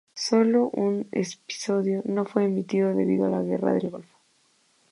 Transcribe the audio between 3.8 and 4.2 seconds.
Golfo.